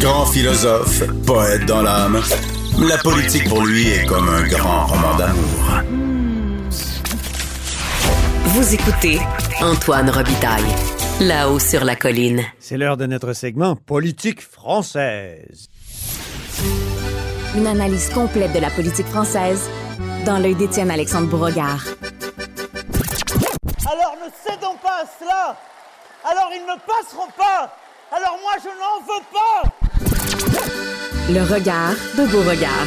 [0.00, 2.20] Grand philosophe, poète dans l'âme,
[2.78, 5.82] la politique pour lui est comme un grand roman d'amour.
[8.44, 9.18] Vous écoutez
[9.60, 10.64] Antoine Robitaille,
[11.20, 12.44] là-haut sur la colline.
[12.58, 15.68] C'est l'heure de notre segment Politique française.
[17.56, 19.68] Une analyse complète de la politique française
[20.26, 21.84] dans l'œil d'Étienne Alexandre Bourregard.
[23.90, 25.56] Alors ne cédons pas à cela.
[26.24, 27.72] Alors ils ne passeront pas.
[28.12, 29.85] Alors moi je n'en veux pas.
[31.28, 32.86] Le regard de Beauregard.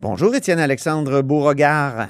[0.00, 2.08] Bonjour Étienne Alexandre Beauregard.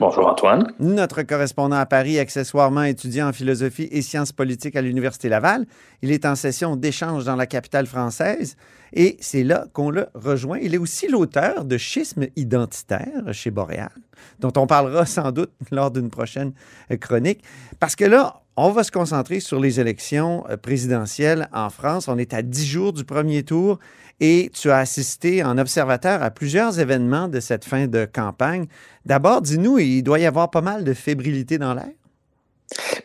[0.00, 0.72] Bonjour Antoine.
[0.80, 5.66] Notre correspondant à Paris, accessoirement étudiant en philosophie et sciences politiques à l'Université Laval.
[6.02, 8.56] Il est en session d'échange dans la capitale française
[8.92, 10.58] et c'est là qu'on le rejoint.
[10.58, 13.92] Il est aussi l'auteur de Schisme identitaire chez Boréal,
[14.40, 16.52] dont on parlera sans doute lors d'une prochaine
[17.00, 17.44] chronique.
[17.78, 22.08] Parce que là, on va se concentrer sur les élections présidentielles en France.
[22.08, 23.78] On est à dix jours du premier tour
[24.20, 28.66] et tu as assisté en observateur à plusieurs événements de cette fin de campagne.
[29.06, 31.88] D'abord, dis-nous, il doit y avoir pas mal de fébrilité dans l'air.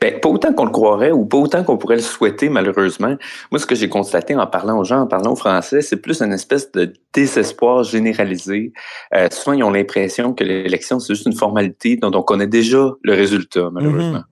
[0.01, 3.15] Bien, pas autant qu'on le croirait ou pas autant qu'on pourrait le souhaiter, malheureusement.
[3.49, 6.21] Moi, ce que j'ai constaté en parlant aux gens, en parlant aux Français, c'est plus
[6.21, 8.73] une espèce de désespoir généralisé.
[9.15, 12.91] Euh, souvent, ils ont l'impression que l'élection, c'est juste une formalité dont on connaît déjà
[13.01, 14.19] le résultat, malheureusement.
[14.19, 14.23] Mm-hmm.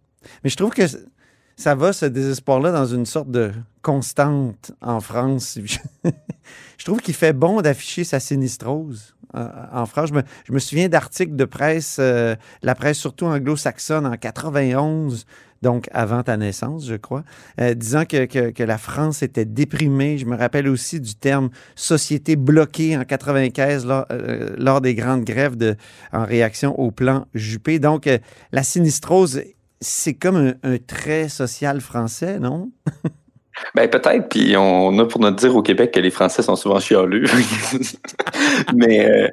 [0.43, 0.83] Mais je trouve que
[1.55, 3.51] ça va, ce désespoir-là, dans une sorte de
[3.81, 5.59] constante en France.
[6.77, 10.11] je trouve qu'il fait bon d'afficher sa sinistrose euh, en France.
[10.45, 15.25] Je me, souviens d'articles de presse, euh, la presse surtout anglo-saxonne en 91,
[15.63, 17.23] donc avant ta naissance, je crois,
[17.59, 20.17] euh, disant que, la France était déprimée.
[20.17, 23.87] Je me rappelle aussi du terme société bloquée en 95
[24.57, 25.77] lors, des grandes grèves
[26.11, 27.79] en réaction au plan Juppé.
[27.79, 28.09] Donc,
[28.51, 29.41] la sinistrose
[29.83, 32.71] c'est comme un, trait social français, non?
[33.75, 36.79] Ben peut-être, puis on a pour nous dire au Québec que les Français sont souvent
[36.79, 37.25] chialeux.
[38.75, 39.27] Mais euh,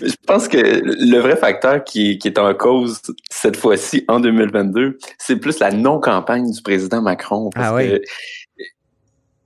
[0.00, 5.36] je pense que le vrai facteur qui, est en cause cette fois-ci, en 2022, c'est
[5.36, 7.50] plus la non-campagne du président Macron.
[7.50, 8.02] Parce ah que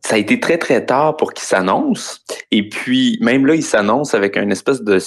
[0.02, 2.22] ça a été très, très tard pour qu'il s'annonce.
[2.50, 4.98] Et puis, même là, il s'annonce avec une espèce de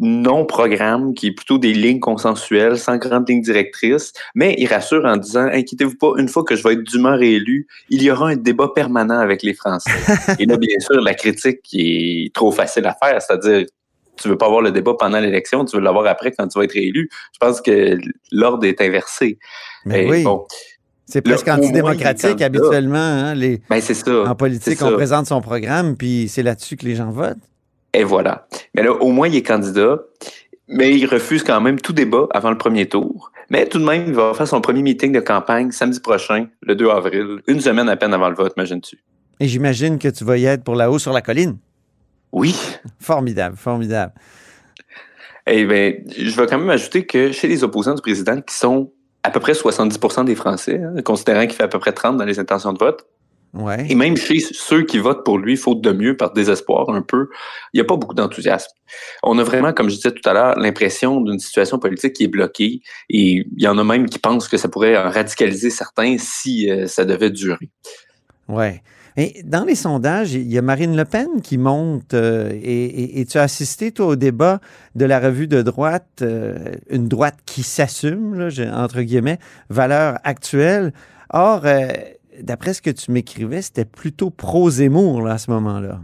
[0.00, 5.16] non-programme qui est plutôt des lignes consensuelles, sans grande ligne directrice, mais il rassure en
[5.16, 8.36] disant inquiétez-vous pas, une fois que je vais être dûment réélu, il y aura un
[8.36, 9.90] débat permanent avec les Français.
[10.38, 13.66] Et là, bien sûr, la critique qui est trop facile à faire, c'est-à-dire
[14.16, 16.64] tu veux pas avoir le débat pendant l'élection, tu veux l'avoir après quand tu vas
[16.64, 17.08] être réélu.
[17.32, 17.98] Je pense que
[18.32, 19.38] l'ordre est inversé.
[19.86, 20.24] Mais oui.
[21.06, 22.98] c'est presque antidémocratique habituellement.
[22.98, 23.62] Hein, les...
[23.70, 24.24] Ben, c'est ça.
[24.24, 27.38] En politique, on présente son programme, puis c'est là-dessus que les gens votent.
[27.92, 28.46] Et voilà.
[28.74, 29.98] Mais là, au moins, il est candidat,
[30.68, 33.32] mais il refuse quand même tout débat avant le premier tour.
[33.50, 36.76] Mais tout de même, il va faire son premier meeting de campagne samedi prochain, le
[36.76, 38.98] 2 avril, une semaine à peine avant le vote, imagines-tu?
[39.40, 41.58] Et j'imagine que tu vas y être pour la haut sur la colline.
[42.30, 42.54] Oui.
[43.00, 44.12] Formidable, formidable.
[45.46, 48.92] Eh bien, je vais quand même ajouter que chez les opposants du président, qui sont
[49.24, 52.24] à peu près 70% des Français, hein, considérant qu'il fait à peu près 30 dans
[52.24, 53.04] les intentions de vote,
[53.88, 57.28] et même chez ceux qui votent pour lui, faute de mieux, par désespoir un peu,
[57.72, 58.70] il n'y a pas beaucoup d'enthousiasme.
[59.22, 62.28] On a vraiment, comme je disais tout à l'heure, l'impression d'une situation politique qui est
[62.28, 66.70] bloquée et il y en a même qui pensent que ça pourrait radicaliser certains si
[66.70, 67.70] euh, ça devait durer.
[68.48, 68.82] Ouais.
[69.16, 73.38] Et dans les sondages, il y a Marine Le Pen qui monte euh, et, tu
[73.38, 74.60] as assisté, toi, au débat
[74.94, 76.56] de la revue de droite, euh,
[76.88, 80.92] une droite qui s'assume, entre guillemets, valeur actuelle.
[81.32, 81.64] Or,
[82.42, 86.00] d'après ce que tu m'écrivais, c'était plutôt pro-Zemmour à ce moment-là.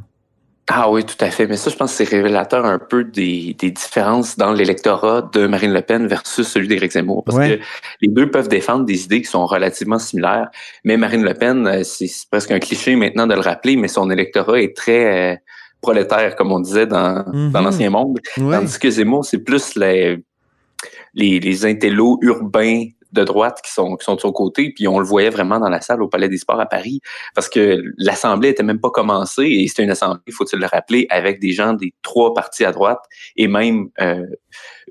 [0.68, 1.46] Ah oui, tout à fait.
[1.46, 5.72] Mais ça, je pense que c'est révélateur un peu des, différences dans l'électorat de Marine
[5.72, 7.22] Le Pen versus celui d'Éric Zemmour.
[7.24, 7.60] Parce que
[8.00, 10.48] les deux peuvent défendre des idées qui sont relativement similaires.
[10.84, 14.10] Mais Marine Le Pen, euh, c'est presque un cliché maintenant de le rappeler, mais son
[14.10, 15.36] électorat est très euh,
[15.80, 17.52] prolétaire, comme on disait dans, mm-hmm.
[17.52, 18.18] dans l'ancien monde.
[18.34, 20.18] Tandis que Zemmour, c'est plus les,
[21.14, 22.86] les, les intellos urbains
[23.16, 25.68] de droite qui sont, qui sont de son côté, puis on le voyait vraiment dans
[25.68, 27.00] la salle au Palais des Sports à Paris,
[27.34, 31.40] parce que l'Assemblée était même pas commencée, et c'était une Assemblée, faut-il le rappeler, avec
[31.40, 33.02] des gens des trois partis à droite,
[33.36, 34.26] et même euh,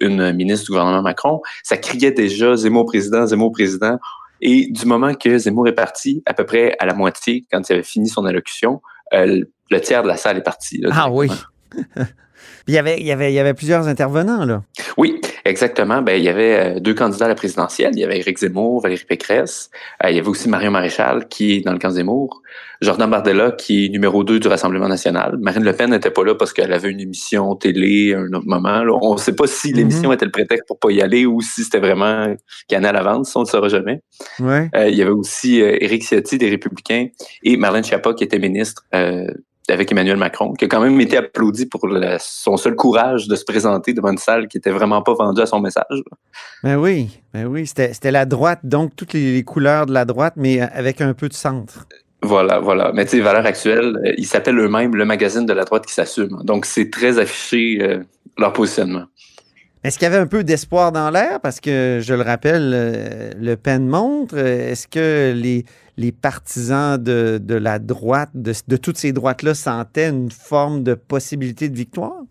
[0.02, 1.42] une ministre du gouvernement Macron.
[1.64, 3.98] Ça criait déjà Zemmour président, Zemmour président,
[4.42, 7.74] et du moment que Zemmour est parti, à peu près à la moitié, quand il
[7.74, 8.82] avait fini son allocution,
[9.14, 9.42] euh,
[9.72, 10.82] le tiers de la salle est parti.
[10.92, 11.30] ah oui
[12.68, 14.64] Il y avait, il y avait, il y avait plusieurs intervenants, là.
[14.98, 16.02] Oui, exactement.
[16.02, 17.92] Ben, il y avait euh, deux candidats à la présidentielle.
[17.94, 19.70] Il y avait Éric Zemmour, Valérie Pécresse.
[20.04, 22.42] Euh, il y avait aussi Marion Maréchal, qui est dans le camp Zemmour.
[22.82, 25.38] Jordan Bardella, qui est numéro 2 du Rassemblement national.
[25.40, 28.48] Marine Le Pen n'était pas là parce qu'elle avait une émission télé à un autre
[28.48, 28.84] moment.
[29.02, 29.78] On ne sait pas si mhm.
[29.78, 32.36] l'émission était le prétexte pour pas y aller ou si c'était vraiment
[32.70, 33.36] gagné à l'avance.
[33.36, 34.02] On ne le saura jamais.
[34.40, 34.70] Ouais.
[34.76, 37.08] Euh, il y avait aussi Éric Ciotti des Républicains
[37.44, 39.28] et Marlène Schiappa qui était ministre euh,
[39.74, 41.88] avec Emmanuel Macron, qui a quand même été applaudi pour
[42.20, 45.46] son seul courage de se présenter devant une salle qui était vraiment pas vendue à
[45.46, 46.04] son message.
[46.64, 50.62] Ben oui, ben oui, c'était la droite, donc toutes les, couleurs de la droite, mais
[50.62, 51.88] avec un peu de centre.
[52.22, 52.92] Voilà, voilà.
[52.94, 55.94] Mais tu sais, valeur actuelle, euh, ils s'appellent eux-mêmes le magazine de la droite qui
[55.94, 56.42] s'assume.
[56.44, 58.04] Donc, c'est très affiché euh,
[58.38, 59.06] leur positionnement.
[59.86, 61.40] Est-ce qu'il y avait un peu d'espoir dans l'air?
[61.40, 64.36] Parce que, je le rappelle, euh, Le Pen montre.
[64.36, 70.96] Est-ce que les, partisans de, la droite, de toutes ces droites-là, sentaient une forme de
[70.96, 72.24] possibilité de victoire?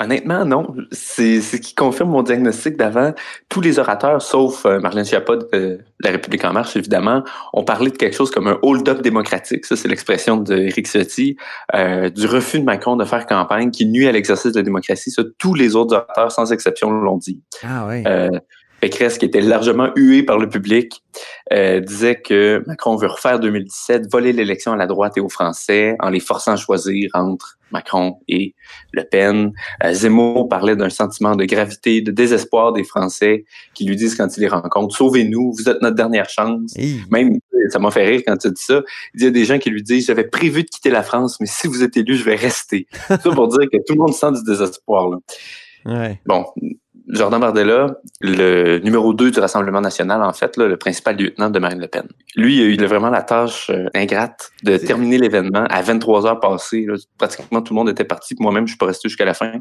[0.00, 0.74] Honnêtement, non.
[0.92, 3.12] C'est ce qui confirme mon diagnostic d'avant.
[3.48, 7.90] Tous les orateurs, sauf euh, Marlène Schiappa de La République en marche, évidemment, ont parlé
[7.90, 9.64] de quelque chose comme un hold-up démocratique.
[9.66, 11.36] Ça, c'est l'expression d'Éric Ciotti,
[11.74, 15.10] euh, du refus de Macron de faire campagne qui nuit à l'exercice de la démocratie.
[15.10, 17.42] Ça, tous les autres orateurs, sans exception, l'ont dit.
[17.64, 18.04] Ah oui.
[18.78, 21.02] Euh, Pécresse, qui était largement hué par le public,
[21.52, 25.96] euh, disait que Macron veut refaire 2017, voler l'élection à la droite et aux Français
[26.00, 28.54] en les forçant à choisir entre Macron et
[28.92, 29.52] Le Pen.
[29.84, 33.44] Euh, Zemmour parlait d'un sentiment de gravité, de désespoir des Français
[33.74, 36.74] qui lui disent quand ils les rencontrent, sauvez-nous, vous êtes notre dernière chance.
[37.10, 37.38] Même,
[37.70, 38.82] ça m'a fait rire quand tu dis ça.
[39.14, 41.46] Il y a des gens qui lui disent, j'avais prévu de quitter la France, mais
[41.46, 42.86] si vous êtes élu, je vais rester.
[43.08, 45.10] ça pour dire que tout le monde sent du désespoir.
[45.10, 45.18] Là.
[45.84, 46.20] Ouais.
[46.26, 46.44] Bon,
[47.08, 47.86] Jordan Bardella,
[48.20, 52.06] le numéro 2 du Rassemblement national, en fait, le principal lieutenant de Marine Le Pen.
[52.36, 56.40] Lui, il a eu vraiment la tâche euh, ingrate de terminer l'événement à 23 heures
[56.40, 56.86] passées.
[57.16, 58.34] pratiquement tout le monde était parti.
[58.38, 59.52] Moi-même, je suis pas resté jusqu'à la fin.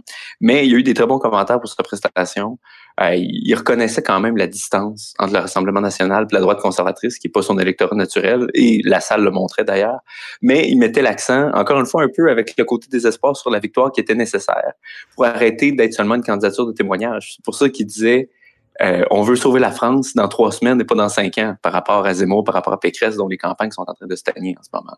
[0.42, 2.60] Mais il y a eu des très bons commentaires pour sa prestation.
[3.00, 7.20] Euh, il reconnaissait quand même la distance entre le Rassemblement national et la droite conservatrice,
[7.20, 10.00] qui n'est pas son électorat naturel, et la salle le montrait d'ailleurs.
[10.42, 13.52] Mais il mettait l'accent, encore une fois, un peu avec le côté des espoirs sur
[13.52, 14.74] la victoire qui était nécessaire
[15.16, 17.34] pour arrêter d'être seulement une candidature de témoignage.
[17.36, 18.30] C'est pour ça qu'il disait
[18.82, 21.74] euh, on veut sauver la France dans trois semaines et pas dans cinq ans par
[21.74, 24.56] rapport à Zemmour, par rapport à Pécresse, dont les campagnes sont en train de stagner
[24.58, 24.98] en ce moment.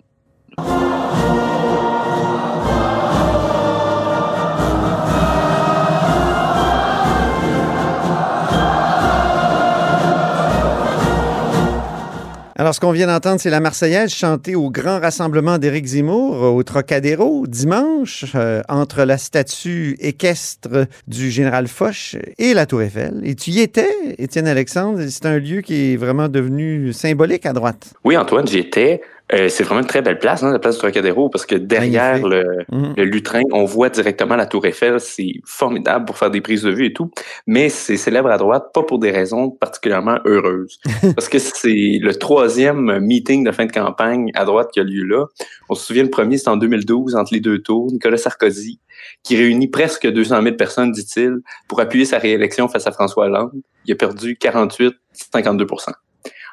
[12.69, 16.61] Alors, ce qu'on vient d'entendre, c'est la Marseillaise chantée au grand rassemblement d'Éric Zemmour au
[16.61, 23.21] Trocadéro dimanche euh, entre la statue équestre du général Foch et la Tour Eiffel.
[23.23, 23.89] Et tu y étais,
[24.19, 24.99] Étienne Alexandre.
[25.09, 27.95] C'est un lieu qui est vraiment devenu symbolique à droite.
[28.03, 29.01] Oui, Antoine, j'y étais.
[29.31, 32.25] Euh, c'est vraiment une très belle place, hein, la place du Trocadéro, parce que derrière
[32.25, 32.93] le, mhm.
[32.97, 34.99] le, lutrin, on voit directement la Tour Eiffel.
[34.99, 37.11] C'est formidable pour faire des prises de vue et tout.
[37.45, 40.79] Mais c'est célèbre à droite, pas pour des raisons particulièrement heureuses.
[41.15, 45.03] parce que c'est le troisième meeting de fin de campagne à droite qui a lieu
[45.03, 45.25] là.
[45.69, 47.91] On se souvient, le premier, c'est en 2012, entre les deux tours.
[47.91, 48.79] Nicolas Sarkozy,
[49.23, 51.37] qui réunit presque 200 000 personnes, dit-il,
[51.67, 53.51] pour appuyer sa réélection face à François Hollande.
[53.85, 55.67] Il a perdu 48, 52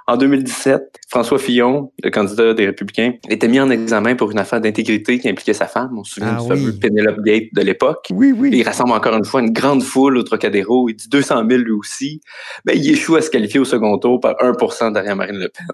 [0.08, 4.60] en 2017, François Fillon, le candidat des Républicains, était mis en examen pour une affaire
[4.60, 5.98] d'intégrité qui impliquait sa femme.
[5.98, 8.06] On se souvient ah du fameux Penelope Gate de l'époque.
[8.12, 8.50] Oui, oui.
[8.52, 10.88] il rassemble encore une fois une grande foule au Trocadéro.
[10.88, 12.20] Il dit 200 000 lui aussi.
[12.64, 15.48] Mais ben, il échoue à se qualifier au second tour par 1% derrière Marine Le
[15.48, 15.66] Pen.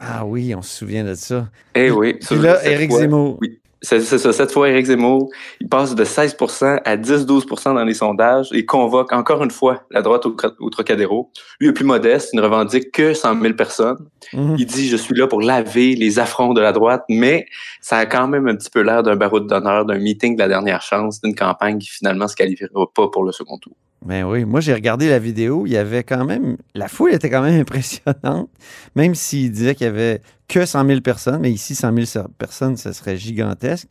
[0.00, 1.48] Ah oui, on se souvient de ça.
[1.74, 2.16] Eh oui.
[2.30, 3.38] Et là, Éric Zemmour.
[3.40, 3.59] Oui.
[3.82, 4.32] C'est ça.
[4.32, 5.30] Cette fois, Éric Zemmour,
[5.60, 10.02] il passe de 16% à 10-12% dans les sondages et convoque encore une fois la
[10.02, 11.30] droite au, Trocadéro.
[11.60, 13.96] Lui est plus modeste, il ne revendique que 100 000 personnes.
[14.34, 14.56] Mhm.
[14.58, 17.46] Il dit, je suis là pour laver les affronts de la droite, mais
[17.80, 20.48] ça a quand même un petit peu l'air d'un barreau d'honneur, d'un meeting de la
[20.48, 23.74] dernière chance, d'une campagne qui finalement se qualifiera pas pour le second tour.
[24.04, 27.28] Ben oui, moi j'ai regardé la vidéo, il y avait quand même, la foule était
[27.28, 28.48] quand même impressionnante,
[28.96, 32.76] même s'il disait qu'il y avait que 100 000 personnes, mais ici 100 000 personnes,
[32.76, 33.88] ce serait gigantesque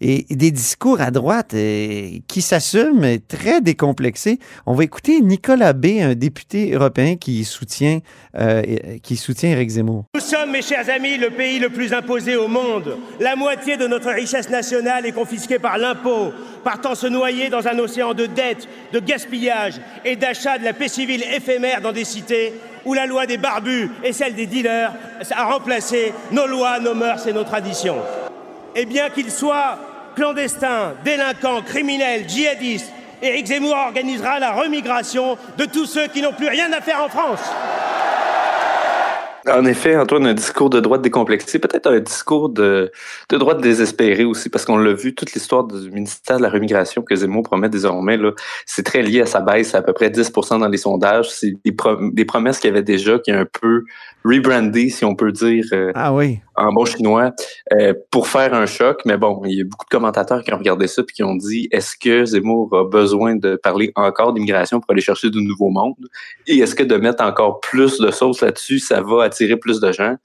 [0.00, 1.54] et, des discours à droite
[2.26, 4.38] qui s'assument très décomplexés.
[4.66, 8.00] On va écouter Nicolas B., un député européen qui soutient,
[8.38, 8.62] euh,
[9.02, 10.04] qui soutient Eric Zemmour.
[10.14, 12.96] Nous sommes, mes chers amis, le pays le plus imposé au monde.
[13.20, 16.32] La moitié de notre richesse nationale est confisquée par l'impôt,
[16.64, 19.49] partant se noyer dans un océan de dettes, de gaspillage
[20.04, 22.54] et d'achat de la paix civile éphémère dans des cités
[22.84, 24.92] où la loi des barbus et celle des dealers
[25.30, 27.98] a remplacé nos lois, nos mœurs et nos traditions.
[28.74, 29.78] Et bien qu'il soit
[30.14, 32.92] clandestins, délinquants, criminels, djihadistes,
[33.22, 37.08] Éric Zemmour organisera la remigration de tous ceux qui n'ont plus rien à faire en
[37.08, 37.40] France.
[39.48, 42.92] En effet, Antoine, un discours de droite décomplexé, peut-être un discours de,
[43.28, 47.02] de droite désespéré aussi, parce qu'on l'a vu, toute l'histoire du ministère de la Remigration
[47.02, 48.18] que Zemmour promet désormais,
[48.66, 51.30] c'est très lié à sa baisse, à peu près 10% dans les sondages.
[51.30, 51.74] C'est des,
[52.12, 53.84] des promesses qu'il y avait déjà qui est un peu
[54.24, 56.40] rebrandé, si on peut dire, euh, ah oui.
[56.60, 57.32] En bon chinois,
[57.72, 59.00] euh, pour faire un choc.
[59.04, 61.34] Mais bon, il y a beaucoup de commentateurs qui ont regardé ça et qui ont
[61.34, 65.70] dit est-ce que Zemmour a besoin de parler encore d'immigration pour aller chercher du nouveau
[65.70, 66.08] monde?
[66.46, 69.92] Et est-ce que de mettre encore plus de sauce là-dessus, ça va attirer plus de
[69.92, 70.16] gens?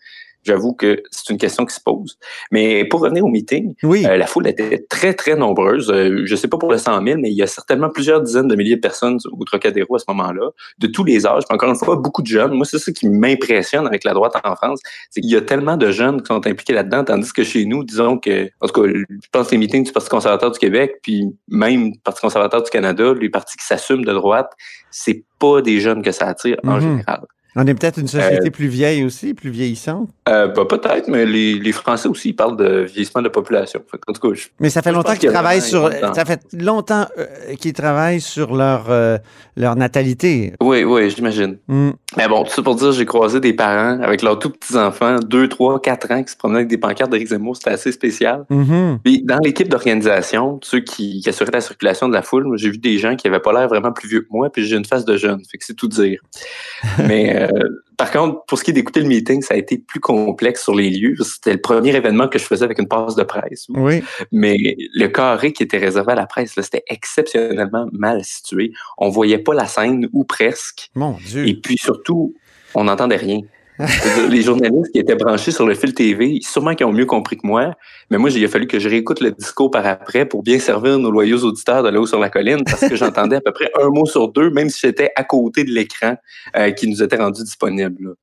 [0.46, 2.18] J'avoue que c'est une question qui se pose.
[2.52, 5.92] Mais pour revenir au meeting, euh, la foule était très, très nombreuse.
[5.92, 8.22] Euh, je ne sais pas pour le 100 000, mais il y a certainement plusieurs
[8.22, 10.50] dizaines de milliers de personnes au Trocadéro à ce moment-là,
[10.80, 11.44] de tous les âges.
[11.50, 12.52] encore une fois, beaucoup de jeunes.
[12.52, 15.78] Moi, c'est ça qui m'impressionne avec la droite en France, c'est qu'il y a tellement
[15.78, 18.88] de jeunes qui sont impliqués là-dedans, tandis que chez nous, disons que, en tout cas,
[18.88, 22.70] je pense que les meetings du Parti conservateur du Québec, puis même Parti conservateur du
[22.70, 24.52] Canada, les partis qui s'assument de droite,
[24.92, 26.82] c'est pas des jeunes que ça attire en mhm.
[26.82, 27.22] général.
[27.56, 30.10] On est peut-être une société euh, plus vieille aussi, plus vieillissante?
[30.28, 33.82] Euh, bah, peut-être, mais les, les, Français aussi parlent de vieillissement de la population.
[34.08, 35.90] En tout cas, mais ça fait longtemps qu'ils travaillent sur.
[36.14, 39.18] Ça fait longtemps euh, qu'ils travaillent sur leur, euh,
[39.56, 40.54] leur natalité.
[40.62, 41.58] Oui, oui, j'imagine.
[41.68, 41.92] Mm.
[42.18, 45.20] Mais bon, tout ça pour dire, j'ai croisé des parents avec leurs tout petits enfants,
[45.20, 47.56] 2, 3, 4 ans, qui se promenaient avec des pancartes d'Éric Zemmour.
[47.56, 48.46] C'était assez spécial.
[48.50, 49.00] Mm-hmm.
[49.04, 52.78] Puis dans l'équipe d'organisation, ceux qui, qui, assuraient la circulation de la foule, j'ai vu
[52.78, 55.06] des gens qui avaient pas l'air vraiment plus vieux que moi, puis j'ai une face
[55.06, 55.42] de jeune.
[55.50, 56.22] Fait que c'est tout dire.
[57.08, 60.00] mais euh, par contre, pour ce qui est d'écouter le meeting, ça a été plus
[60.00, 61.16] complexe sur les lieux.
[61.24, 63.68] C'était le premier événement que je faisais avec une passe de presse.
[63.70, 64.04] Oui.
[64.32, 64.58] Mais
[64.94, 68.74] le carré qui était réservé à la presse, c'était exceptionnellement mal situé.
[68.98, 70.90] On voyait pas la scène ou presque.
[70.96, 71.48] Mon Dieu.
[71.48, 72.36] Et puis surtout,
[72.74, 73.42] on n'entendait rien
[74.30, 77.46] les journalistes qui étaient branchés sur le fil TV, sûrement qu'ils ont mieux compris que
[77.46, 77.74] moi,
[78.10, 80.98] mais moi, il a fallu que je réécoute le discours par après pour bien servir
[80.98, 83.90] nos loyaux auditeurs de là-haut sur la colline, parce que j'entendais à peu près un
[83.90, 86.16] mot sur deux, même si j'étais à côté de l'écran
[86.56, 88.16] euh, qui nous était rendu disponible.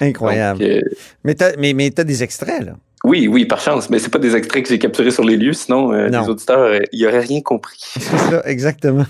[0.00, 0.62] Incroyable.
[0.62, 0.80] Euh,
[1.24, 2.76] mais tu mais, mais as des extraits, là.
[3.02, 5.54] Oui, oui, par chance, mais c'est pas des extraits que j'ai capturés sur les lieux,
[5.54, 7.78] sinon euh, les auditeurs, euh, ils auraient rien compris.
[7.98, 9.06] C'est ça, exactement.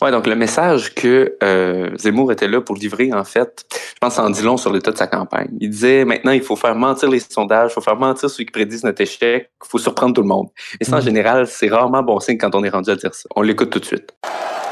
[0.00, 4.18] Ouais, donc le message que euh, Zemmour était là pour livrer, en fait, je pense
[4.18, 5.50] en dit long sur l'état de sa campagne.
[5.60, 8.50] Il disait maintenant, il faut faire mentir les sondages, il faut faire mentir ceux qui
[8.50, 10.48] prédisent notre échec, il faut surprendre tout le monde.
[10.80, 11.02] Et ça, en mm.
[11.02, 13.28] général, c'est rarement bon signe quand on est rendu à dire ça.
[13.36, 14.14] On l'écoute tout de suite.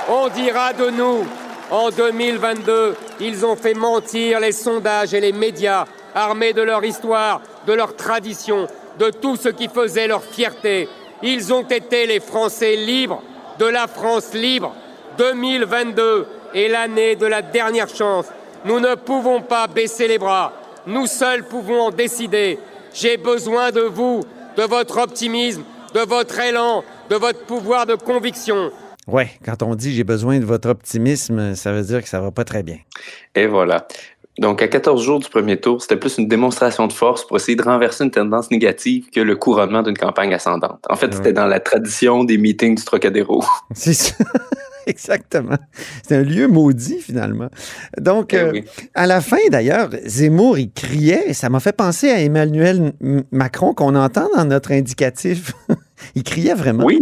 [0.09, 1.26] On dira de nous,
[1.71, 7.41] en 2022, ils ont fait mentir les sondages et les médias armés de leur histoire,
[7.66, 8.66] de leur tradition,
[8.99, 10.88] de tout ce qui faisait leur fierté.
[11.23, 13.23] Ils ont été les Français libres,
[13.59, 14.75] de la France libre.
[15.19, 18.26] 2022 est l'année de la dernière chance.
[18.64, 20.52] Nous ne pouvons pas baisser les bras.
[20.87, 22.59] Nous seuls pouvons en décider.
[22.92, 24.23] J'ai besoin de vous,
[24.57, 25.62] de votre optimisme,
[25.95, 28.71] de votre élan, de votre pouvoir de conviction.
[29.07, 32.31] Ouais, quand on dit j'ai besoin de votre optimisme, ça veut dire que ça va
[32.31, 32.78] pas très bien.
[33.35, 33.87] Et voilà.
[34.39, 37.55] Donc, à 14 jours du premier tour, c'était plus une démonstration de force pour essayer
[37.55, 40.83] de renverser une tendance négative que le couronnement d'une campagne ascendante.
[40.89, 43.45] En fait, c'était dans la tradition des meetings du Trocadéro.
[43.75, 44.15] C'est ça.
[44.87, 45.57] Exactement.
[46.03, 47.49] C'est un lieu maudit, finalement.
[48.01, 48.61] Donc, eh euh,
[48.95, 52.93] à la fin, d'ailleurs, Zemmour, il criait, et ça m'a fait penser à Emmanuel
[53.31, 55.53] Macron qu'on entend dans notre indicatif.
[56.14, 56.85] il criait vraiment.
[56.85, 57.00] Oui.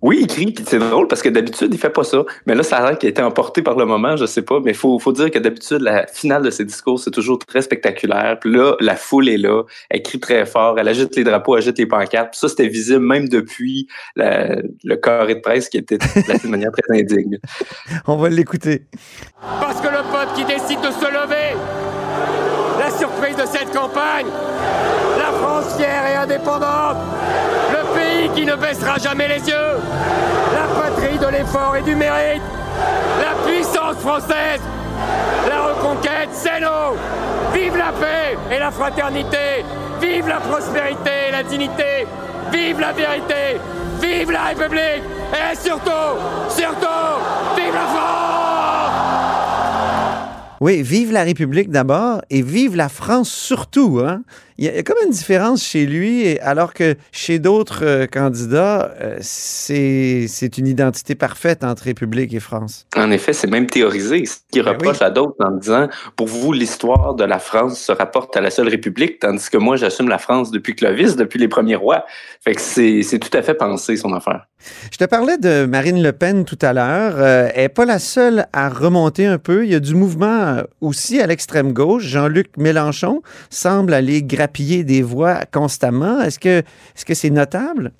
[0.00, 2.24] Oui, il crie, c'est drôle parce que d'habitude, il fait pas ça.
[2.46, 4.58] Mais là, ça a l'air qu'il a été emporté par le moment, je sais pas.
[4.64, 7.60] Mais il faut, faut dire que d'habitude, la finale de ses discours, c'est toujours très
[7.60, 8.38] spectaculaire.
[8.40, 11.62] Puis là, la foule est là, elle crie très fort, elle agite les drapeaux, elle
[11.62, 12.30] agite les pancartes.
[12.30, 16.72] Puis ça, c'était visible même depuis le carré de presse qui était placé de manière
[16.72, 17.38] très indigne.
[18.06, 18.86] On va l'écouter.
[19.60, 21.56] Parce que le peuple qui décide de se lever,
[22.78, 24.26] la surprise de cette campagne,
[25.18, 26.96] la France fière et indépendante,
[28.30, 29.78] qui ne baissera jamais les yeux,
[30.52, 32.42] la patrie de l'effort et du mérite,
[33.20, 34.60] la puissance française,
[35.48, 36.96] la reconquête, c'est nous.
[37.52, 39.64] Vive la paix et la fraternité,
[40.00, 42.06] vive la prospérité et la dignité,
[42.52, 43.60] vive la vérité,
[44.00, 45.02] vive la République.
[45.32, 45.90] Et surtout,
[46.48, 46.86] surtout,
[47.56, 48.14] vive la France.
[50.60, 54.00] Oui, vive la République d'abord et vive la France surtout.
[54.04, 54.22] Hein?
[54.56, 59.16] Il y a comme une différence chez lui, alors que chez d'autres euh, candidats, euh,
[59.20, 62.86] c'est une identité parfaite entre République et France.
[62.96, 64.24] En effet, c'est même théorisé.
[64.26, 67.90] Ce qui ben reproche à d'autres en disant, pour vous, l'histoire de la France se
[67.90, 71.48] rapporte à la seule République, tandis que moi, j'assume la France depuis Clovis, depuis les
[71.48, 72.04] premiers rois.
[72.40, 74.46] Fait que c'est tout à fait pensé, son affaire.
[74.90, 77.14] Je te parlais de Marine Le Pen tout à l'heure.
[77.18, 79.64] Euh, elle n'est pas la seule à remonter un peu.
[79.64, 82.04] Il y a du mouvement aussi à l'extrême gauche.
[82.04, 86.20] Jean-Luc Mélenchon semble aller grappiller des voix constamment?
[86.20, 87.92] Est-ce que est-ce que c'est notable?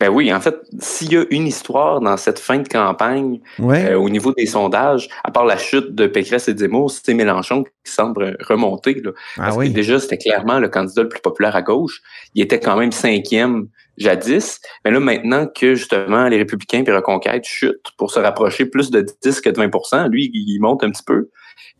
[0.00, 3.92] Ben oui, en fait, s'il y a une histoire dans cette fin de campagne, Ouais.
[3.92, 7.62] euh, au niveau des sondages, à part la chute de Pécresse et Zemmour, c'est Mélenchon
[7.62, 8.94] qui semble remonter.
[8.94, 9.68] Là, ah parce oui.
[9.70, 12.02] que déjà, c'était clairement le candidat le plus populaire à gauche.
[12.34, 14.60] Il était quand même cinquième jadis.
[14.84, 19.06] Mais là, maintenant que justement les Républicains et Reconquête chutent pour se rapprocher plus de
[19.22, 21.28] 10 que de 20% lui, il monte un petit peu.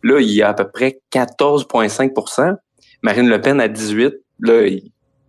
[0.01, 2.13] Là, il y a à peu près 14,5
[3.01, 4.67] Marine Le Pen à 18 Là,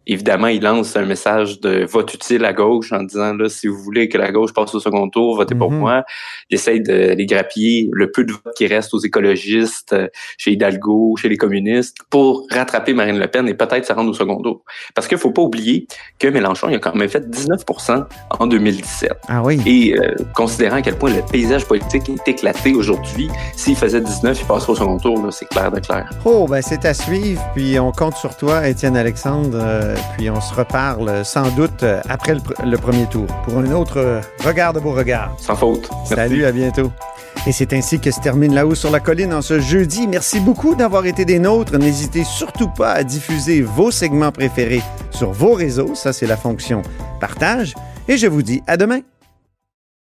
[0.08, 3.76] évidemment, il lance un message de vote utile à gauche en disant là, si vous
[3.76, 5.78] voulez que la gauche passe au second tour, votez pour Mhm.
[5.78, 6.04] moi.
[6.50, 10.52] Il essaye de les grappiller le peu de votes qui reste aux écologistes, euh, chez
[10.52, 14.40] Hidalgo, chez les communistes, pour rattraper Marine Le Pen et peut-être se rendre au second
[14.42, 14.62] tour.
[14.94, 15.86] Parce qu'il faut pas oublier
[16.18, 18.04] que Mélenchon, il a quand même fait 19%
[18.38, 19.12] en 2017.
[19.28, 19.60] Ah oui.
[19.66, 24.38] Et euh, considérant à quel point le paysage politique est éclaté aujourd'hui, s'il faisait 19,
[24.40, 26.08] il passerait au second tour, c'est clair de clair.
[26.24, 27.42] Oh, ben c'est à suivre.
[27.54, 29.58] Puis on compte sur toi, Étienne Alexandre.
[29.60, 33.58] euh, puis on se reparle sans doute euh, après le, pr- le premier tour pour
[33.58, 35.34] un autre euh, regard de beau regard.
[35.38, 35.88] Sans faute.
[35.90, 36.14] Merci.
[36.14, 36.90] Salut, à bientôt.
[37.46, 40.06] Et c'est ainsi que se termine La Haut sur la Colline en ce jeudi.
[40.08, 41.78] Merci beaucoup d'avoir été des nôtres.
[41.78, 45.94] N'hésitez surtout pas à diffuser vos segments préférés sur vos réseaux.
[45.94, 46.82] Ça, c'est la fonction
[47.20, 47.74] partage.
[48.08, 49.00] Et je vous dis à demain.